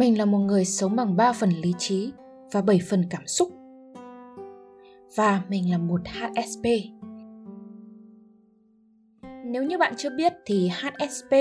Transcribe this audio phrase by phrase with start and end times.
[0.00, 2.12] Mình là một người sống bằng 3 phần lý trí
[2.52, 3.48] và 7 phần cảm xúc.
[5.16, 6.64] Và mình là một HSP.
[9.44, 11.32] Nếu như bạn chưa biết thì HSP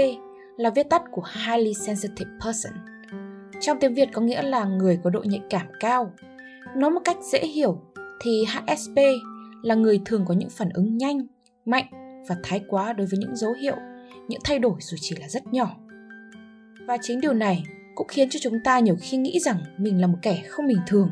[0.58, 2.74] là viết tắt của Highly Sensitive Person.
[3.62, 6.12] Trong tiếng Việt có nghĩa là người có độ nhạy cảm cao.
[6.76, 7.82] Nói một cách dễ hiểu
[8.22, 8.98] thì HSP
[9.64, 11.28] là người thường có những phản ứng nhanh,
[11.66, 11.86] mạnh
[12.30, 13.76] và thái quá đối với những dấu hiệu,
[14.28, 15.76] những thay đổi dù chỉ là rất nhỏ.
[16.88, 17.64] Và chính điều này
[18.00, 20.78] cũng khiến cho chúng ta nhiều khi nghĩ rằng mình là một kẻ không bình
[20.88, 21.10] thường.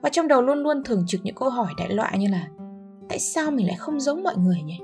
[0.00, 2.48] Và trong đầu luôn luôn thường trực những câu hỏi đại loại như là,
[3.08, 4.78] tại sao mình lại không giống mọi người nhỉ?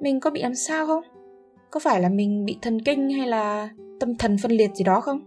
[0.00, 1.02] Mình có bị làm sao không?
[1.70, 3.68] Có phải là mình bị thần kinh hay là
[4.00, 5.20] tâm thần phân liệt gì đó không?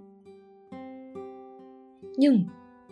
[2.18, 2.46] Nhưng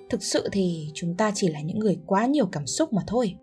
[0.10, 3.36] thực sự thì chúng ta chỉ là những người quá nhiều cảm xúc mà thôi.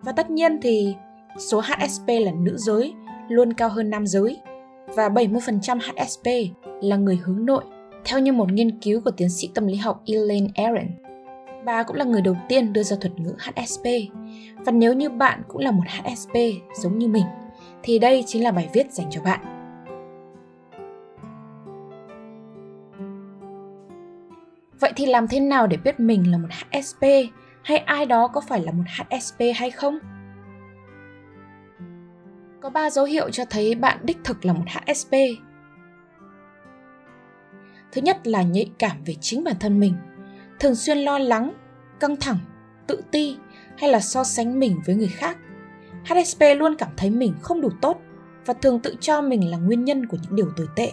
[0.00, 0.94] Và tất nhiên thì
[1.38, 2.94] số HSP là nữ giới
[3.28, 4.40] luôn cao hơn nam giới
[4.86, 7.64] và 70% HSP là người hướng nội,
[8.04, 10.86] theo như một nghiên cứu của tiến sĩ tâm lý học Elaine Aaron.
[11.64, 13.84] Bà cũng là người đầu tiên đưa ra thuật ngữ HSP.
[14.64, 16.34] Và nếu như bạn cũng là một HSP
[16.82, 17.24] giống như mình,
[17.82, 19.40] thì đây chính là bài viết dành cho bạn.
[24.80, 27.02] Vậy thì làm thế nào để biết mình là một HSP
[27.62, 29.98] hay ai đó có phải là một HSP hay không?
[32.62, 35.12] Có 3 dấu hiệu cho thấy bạn đích thực là một HSP.
[37.92, 39.94] Thứ nhất là nhạy cảm về chính bản thân mình,
[40.60, 41.52] thường xuyên lo lắng,
[42.00, 42.38] căng thẳng,
[42.86, 43.36] tự ti
[43.78, 45.38] hay là so sánh mình với người khác.
[46.04, 48.00] HSP luôn cảm thấy mình không đủ tốt
[48.46, 50.92] và thường tự cho mình là nguyên nhân của những điều tồi tệ.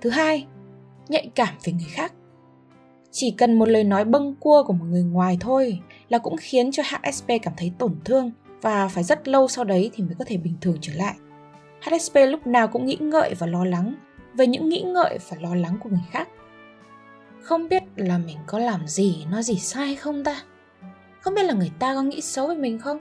[0.00, 0.46] Thứ hai,
[1.08, 2.12] nhạy cảm về người khác.
[3.14, 6.72] Chỉ cần một lời nói bâng cua của một người ngoài thôi là cũng khiến
[6.72, 8.30] cho HSP cảm thấy tổn thương
[8.62, 11.14] và phải rất lâu sau đấy thì mới có thể bình thường trở lại.
[11.80, 13.94] HSP lúc nào cũng nghĩ ngợi và lo lắng
[14.34, 16.28] về những nghĩ ngợi và lo lắng của người khác.
[17.42, 20.42] Không biết là mình có làm gì, nói gì sai không ta?
[21.20, 22.98] Không biết là người ta có nghĩ xấu về mình không?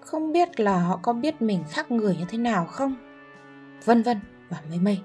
[0.00, 2.96] Không biết là họ có biết mình khác người như thế nào không?
[3.84, 4.98] Vân vân và mây mây.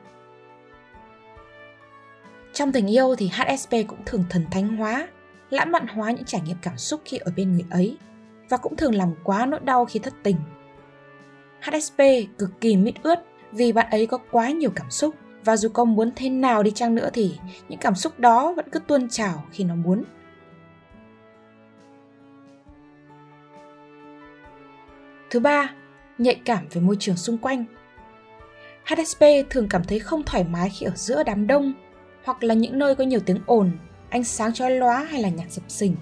[2.59, 5.07] Trong tình yêu thì HSP cũng thường thần thánh hóa,
[5.49, 7.97] lãng mạn hóa những trải nghiệm cảm xúc khi ở bên người ấy
[8.49, 10.35] và cũng thường làm quá nỗi đau khi thất tình.
[11.61, 11.97] HSP
[12.37, 13.19] cực kỳ mít ướt
[13.51, 15.15] vì bạn ấy có quá nhiều cảm xúc
[15.45, 17.37] và dù có muốn thế nào đi chăng nữa thì
[17.69, 20.03] những cảm xúc đó vẫn cứ tuôn trào khi nó muốn.
[25.29, 25.73] Thứ ba,
[26.17, 27.65] nhạy cảm về môi trường xung quanh.
[28.85, 31.73] HSP thường cảm thấy không thoải mái khi ở giữa đám đông
[32.23, 33.71] hoặc là những nơi có nhiều tiếng ồn,
[34.09, 35.95] ánh sáng chói lóa hay là nhạc dập sình.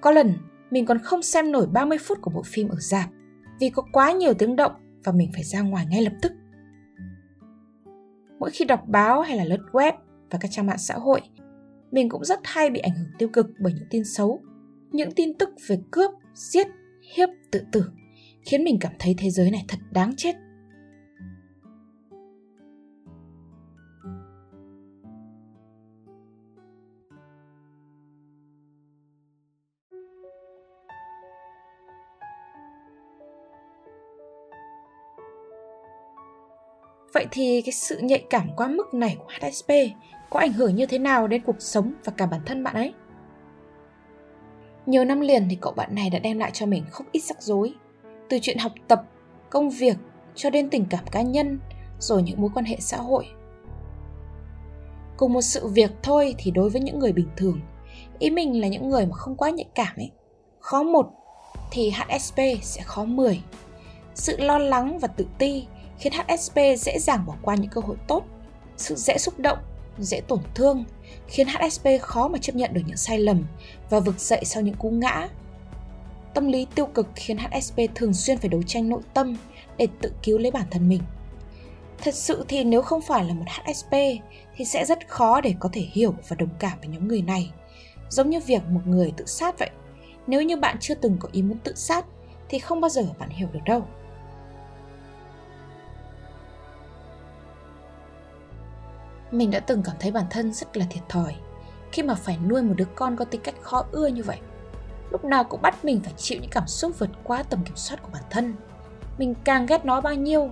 [0.00, 0.34] Có lần,
[0.70, 3.08] mình còn không xem nổi 30 phút của bộ phim ở dạp
[3.60, 4.72] vì có quá nhiều tiếng động
[5.04, 6.32] và mình phải ra ngoài ngay lập tức.
[8.38, 9.92] Mỗi khi đọc báo hay là lướt web
[10.30, 11.20] và các trang mạng xã hội,
[11.90, 14.40] mình cũng rất hay bị ảnh hưởng tiêu cực bởi những tin xấu,
[14.90, 16.66] những tin tức về cướp, giết,
[17.16, 17.84] hiếp, tự tử,
[18.42, 20.34] khiến mình cảm thấy thế giới này thật đáng chết
[37.14, 39.70] Vậy thì cái sự nhạy cảm quá mức này của HSP
[40.30, 42.92] có ảnh hưởng như thế nào đến cuộc sống và cả bản thân bạn ấy?
[44.86, 47.42] Nhiều năm liền thì cậu bạn này đã đem lại cho mình không ít rắc
[47.42, 47.74] rối.
[48.28, 49.02] Từ chuyện học tập,
[49.50, 49.96] công việc
[50.34, 51.60] cho đến tình cảm cá nhân,
[51.98, 53.26] rồi những mối quan hệ xã hội.
[55.16, 57.60] Cùng một sự việc thôi thì đối với những người bình thường,
[58.18, 60.10] ý mình là những người mà không quá nhạy cảm ấy,
[60.60, 61.10] khó một
[61.70, 63.42] thì HSP sẽ khó 10.
[64.14, 65.66] Sự lo lắng và tự ti
[66.02, 68.24] khiến HSP dễ dàng bỏ qua những cơ hội tốt,
[68.76, 69.58] sự dễ xúc động,
[69.98, 70.84] dễ tổn thương,
[71.28, 73.44] khiến HSP khó mà chấp nhận được những sai lầm
[73.90, 75.28] và vực dậy sau những cú ngã.
[76.34, 79.36] Tâm lý tiêu cực khiến HSP thường xuyên phải đấu tranh nội tâm
[79.76, 81.02] để tự cứu lấy bản thân mình.
[81.98, 83.92] Thật sự thì nếu không phải là một HSP
[84.56, 87.50] thì sẽ rất khó để có thể hiểu và đồng cảm với nhóm người này.
[88.08, 89.70] Giống như việc một người tự sát vậy.
[90.26, 92.04] Nếu như bạn chưa từng có ý muốn tự sát
[92.48, 93.86] thì không bao giờ bạn hiểu được đâu.
[99.32, 101.34] Mình đã từng cảm thấy bản thân rất là thiệt thòi
[101.92, 104.38] khi mà phải nuôi một đứa con có tính cách khó ưa như vậy.
[105.10, 108.02] Lúc nào cũng bắt mình phải chịu những cảm xúc vượt quá tầm kiểm soát
[108.02, 108.54] của bản thân.
[109.18, 110.50] Mình càng ghét nó bao nhiêu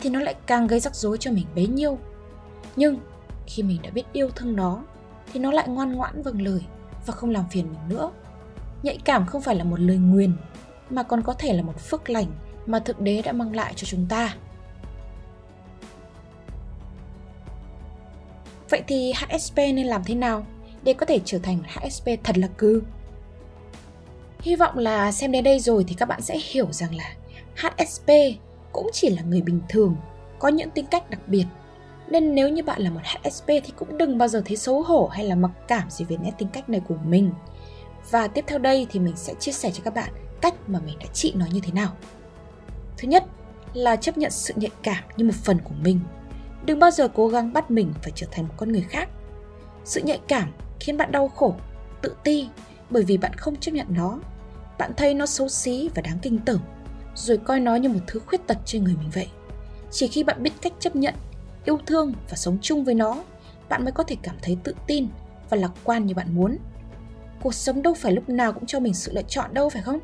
[0.00, 1.98] thì nó lại càng gây rắc rối cho mình bấy nhiêu.
[2.76, 2.98] Nhưng
[3.46, 4.82] khi mình đã biết yêu thương nó
[5.32, 6.60] thì nó lại ngoan ngoãn vâng lời
[7.06, 8.10] và không làm phiền mình nữa.
[8.82, 10.32] nhạy cảm không phải là một lời nguyền
[10.90, 12.26] mà còn có thể là một phước lành
[12.66, 14.34] mà Thượng Đế đã mang lại cho chúng ta.
[18.72, 20.46] Vậy thì HSP nên làm thế nào
[20.82, 22.82] để có thể trở thành HSP thật là cư?
[24.40, 27.14] Hy vọng là xem đến đây rồi thì các bạn sẽ hiểu rằng là
[27.56, 28.10] HSP
[28.72, 29.96] cũng chỉ là người bình thường,
[30.38, 31.44] có những tính cách đặc biệt.
[32.08, 35.06] Nên nếu như bạn là một HSP thì cũng đừng bao giờ thấy xấu hổ
[35.06, 37.32] hay là mặc cảm gì về nét tính cách này của mình.
[38.10, 40.10] Và tiếp theo đây thì mình sẽ chia sẻ cho các bạn
[40.40, 41.92] cách mà mình đã trị nó như thế nào.
[42.96, 43.24] Thứ nhất
[43.74, 46.00] là chấp nhận sự nhạy cảm như một phần của mình.
[46.66, 49.08] Đừng bao giờ cố gắng bắt mình phải trở thành một con người khác.
[49.84, 51.54] Sự nhạy cảm khiến bạn đau khổ,
[52.02, 52.48] tự ti
[52.90, 54.18] bởi vì bạn không chấp nhận nó.
[54.78, 56.60] Bạn thấy nó xấu xí và đáng kinh tởm,
[57.14, 59.28] rồi coi nó như một thứ khuyết tật trên người mình vậy.
[59.90, 61.14] Chỉ khi bạn biết cách chấp nhận,
[61.64, 63.24] yêu thương và sống chung với nó,
[63.68, 65.08] bạn mới có thể cảm thấy tự tin
[65.50, 66.58] và lạc quan như bạn muốn.
[67.42, 69.98] Cuộc sống đâu phải lúc nào cũng cho mình sự lựa chọn đâu phải không?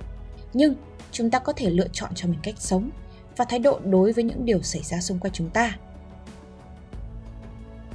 [0.52, 0.74] Nhưng
[1.12, 2.90] chúng ta có thể lựa chọn cho mình cách sống
[3.36, 5.76] và thái độ đối với những điều xảy ra xung quanh chúng ta.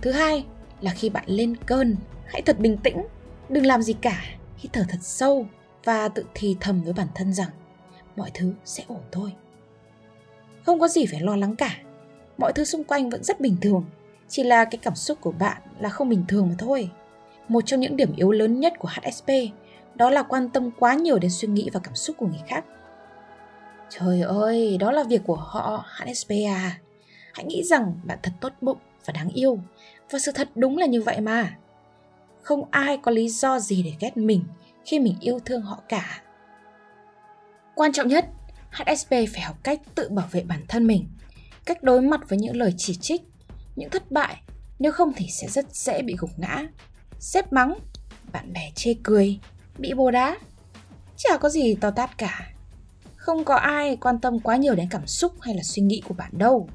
[0.03, 0.45] Thứ hai
[0.81, 1.95] là khi bạn lên cơn,
[2.25, 3.03] hãy thật bình tĩnh,
[3.49, 4.23] đừng làm gì cả,
[4.57, 5.45] hít thở thật sâu
[5.83, 7.49] và tự thì thầm với bản thân rằng
[8.15, 9.33] mọi thứ sẽ ổn thôi.
[10.65, 11.77] Không có gì phải lo lắng cả,
[12.37, 13.85] mọi thứ xung quanh vẫn rất bình thường,
[14.27, 16.89] chỉ là cái cảm xúc của bạn là không bình thường mà thôi.
[17.47, 19.29] Một trong những điểm yếu lớn nhất của HSP
[19.95, 22.65] đó là quan tâm quá nhiều đến suy nghĩ và cảm xúc của người khác.
[23.89, 26.79] Trời ơi, đó là việc của họ, HSP à.
[27.33, 29.59] Hãy nghĩ rằng bạn thật tốt bụng và đáng yêu.
[30.11, 31.57] Và sự thật đúng là như vậy mà.
[32.41, 34.43] Không ai có lý do gì để ghét mình
[34.85, 36.21] khi mình yêu thương họ cả.
[37.75, 38.25] Quan trọng nhất,
[38.71, 41.07] HSP phải học cách tự bảo vệ bản thân mình,
[41.65, 43.21] cách đối mặt với những lời chỉ trích,
[43.75, 44.41] những thất bại,
[44.79, 46.67] nếu không thì sẽ rất dễ bị gục ngã.
[47.19, 47.73] Xếp mắng,
[48.31, 49.39] bạn bè chê cười,
[49.77, 50.37] bị bồ đá.
[51.17, 52.53] Chả có gì to tát cả.
[53.15, 56.13] Không có ai quan tâm quá nhiều đến cảm xúc hay là suy nghĩ của
[56.13, 56.69] bạn đâu.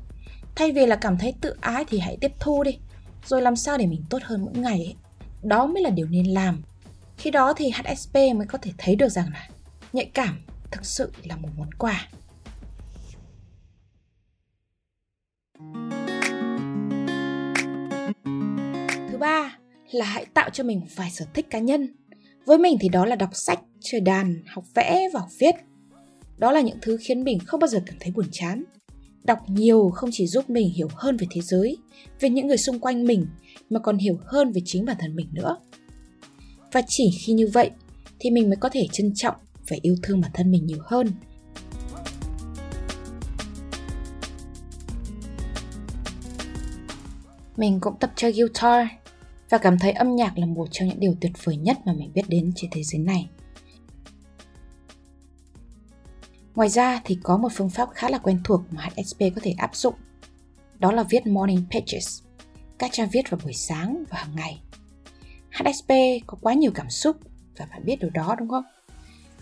[0.59, 2.79] Thay vì là cảm thấy tự ái thì hãy tiếp thu đi,
[3.27, 4.95] rồi làm sao để mình tốt hơn mỗi ngày ấy.
[5.43, 6.63] Đó mới là điều nên làm.
[7.17, 9.49] Khi đó thì HSP mới có thể thấy được rằng là
[9.93, 10.41] nhạy cảm
[10.71, 12.09] thực sự là một món quà.
[19.11, 19.59] Thứ ba
[19.91, 21.95] là hãy tạo cho mình vài sở thích cá nhân
[22.45, 25.55] với mình thì đó là đọc sách, chơi đàn, học vẽ và học viết.
[26.39, 28.65] Đó là những thứ khiến mình không bao giờ cảm thấy buồn chán.
[29.29, 31.77] Đọc nhiều không chỉ giúp mình hiểu hơn về thế giới,
[32.21, 33.27] về những người xung quanh mình,
[33.71, 35.57] mà còn hiểu hơn về chính bản thân mình nữa.
[36.73, 37.71] Và chỉ khi như vậy
[38.19, 39.35] thì mình mới có thể trân trọng
[39.69, 41.07] và yêu thương bản thân mình nhiều hơn.
[47.57, 48.87] Mình cũng tập chơi guitar
[49.51, 52.11] và cảm thấy âm nhạc là một trong những điều tuyệt vời nhất mà mình
[52.15, 53.29] biết đến trên thế giới này.
[56.59, 59.55] Ngoài ra thì có một phương pháp khá là quen thuộc mà HSP có thể
[59.59, 59.95] áp dụng.
[60.79, 62.23] Đó là viết morning pages,
[62.79, 64.61] các trang viết vào buổi sáng và hàng ngày.
[65.51, 65.91] HSP
[66.27, 67.17] có quá nhiều cảm xúc
[67.57, 68.65] và bạn biết điều đó đúng không?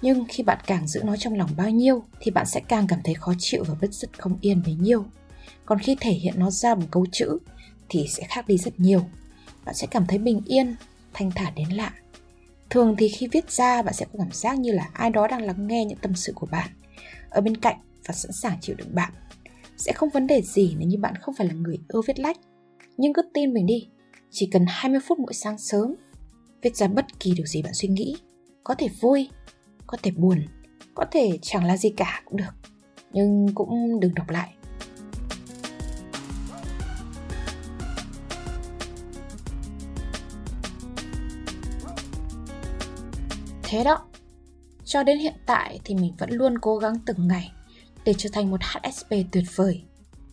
[0.03, 3.01] Nhưng khi bạn càng giữ nó trong lòng bao nhiêu thì bạn sẽ càng cảm
[3.05, 5.05] thấy khó chịu và bứt rứt không yên bấy nhiêu.
[5.67, 7.39] Còn khi thể hiện nó ra bằng câu chữ
[7.89, 9.03] thì sẽ khác đi rất nhiều
[9.65, 10.77] bạn sẽ cảm thấy bình yên,
[11.15, 11.93] thanh thản đến lạ.
[12.70, 15.43] Thường thì khi viết ra bạn sẽ có cảm giác như là ai đó đang
[15.43, 16.69] lắng nghe những tâm sự của bạn,
[17.36, 17.76] ở bên cạnh
[18.06, 19.12] và sẵn sàng chịu đựng bạn.
[19.76, 22.36] Sẽ không vấn đề gì nếu như bạn không phải là người ưa viết lách.
[22.96, 23.88] Nhưng cứ tin mình đi,
[24.31, 25.94] chỉ cần 20 phút mỗi sáng sớm,
[26.62, 28.16] viết ra bất kỳ điều gì bạn suy nghĩ.
[28.64, 29.28] Có thể vui,
[29.86, 30.46] có thể buồn,
[30.94, 32.55] có thể chẳng là gì cả cũng được.
[33.12, 34.52] Nhưng cũng đừng đọc lại
[43.69, 44.06] Thế đó,
[44.86, 47.52] cho đến hiện tại thì mình vẫn luôn cố gắng từng ngày
[48.05, 49.82] để trở thành một HSP tuyệt vời,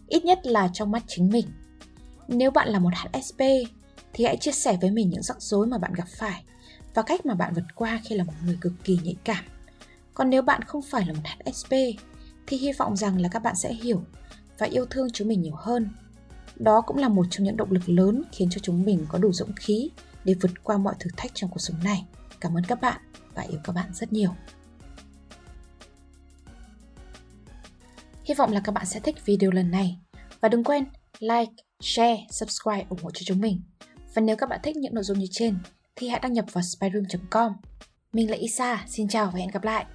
[0.08, 1.46] ít nhất là trong mắt chính mình.
[2.28, 3.40] Nếu bạn là một HSP
[4.14, 6.44] thì hãy chia sẻ với mình những rắc rối mà bạn gặp phải
[6.94, 9.46] và cách mà bạn vượt qua khi là một người cực kỳ nhạy cảm.
[10.14, 11.72] Còn nếu bạn không phải là một HSP
[12.48, 14.04] thì hy vọng rằng là các bạn sẽ hiểu
[14.58, 15.90] và yêu thương chúng mình nhiều hơn.
[16.56, 19.32] Đó cũng là một trong những động lực lớn khiến cho chúng mình có đủ
[19.32, 19.90] dũng khí
[20.26, 22.06] để vượt qua mọi thử thách trong cuộc sống này.
[22.40, 23.02] Cảm ơn các bạn
[23.36, 24.36] và yêu các bạn rất nhiều.
[28.24, 29.98] Hy vọng là các bạn sẽ thích video lần này
[30.42, 30.86] và đừng quên
[31.20, 33.62] like, share, subscribe ủng hộ cho chúng mình.
[34.16, 35.58] Và nếu các bạn thích những nội dung như trên
[35.96, 37.54] thì hãy đăng nhập vào spyroom.com.
[38.14, 39.86] Mình là Isa, xin chào và hẹn gặp lại.